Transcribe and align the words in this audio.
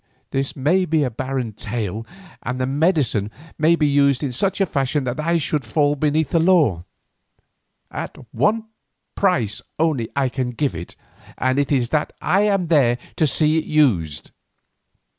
This 0.31 0.55
may 0.55 0.85
be 0.85 1.03
a 1.03 1.11
barren 1.11 1.53
tale, 1.53 2.07
and 2.41 2.59
the 2.59 2.65
medicine 2.65 3.29
might 3.59 3.77
be 3.77 3.85
used 3.85 4.23
in 4.23 4.31
such 4.31 4.59
a 4.59 4.65
fashion 4.65 5.03
that 5.03 5.19
I 5.19 5.37
should 5.37 5.63
fall 5.63 5.93
beneath 5.95 6.31
the 6.31 6.39
law. 6.39 6.85
At 7.91 8.17
one 8.33 8.63
price 9.13 9.61
only 9.77 10.07
can 10.07 10.13
I 10.47 10.57
give 10.57 10.73
it, 10.73 10.95
and 11.37 11.59
it 11.59 11.71
is 11.71 11.89
that 11.89 12.13
I 12.19 12.41
am 12.47 12.65
there 12.65 12.97
to 13.17 13.27
see 13.27 13.59
it 13.59 13.65
used." 13.65 14.31